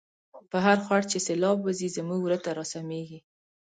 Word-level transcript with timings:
په 0.49 0.57
هرخوړ 0.65 1.01
چی 1.11 1.17
سیلاب 1.27 1.57
وزی، 1.63 1.89
زمونږ 1.97 2.19
وره 2.23 2.37
ته 2.43 2.49
را 2.57 2.65
سمیږی 2.73 3.19